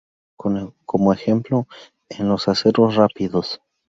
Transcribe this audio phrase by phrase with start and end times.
[0.35, 1.67] Como ejemplo
[2.09, 3.61] en los aceros rápidos.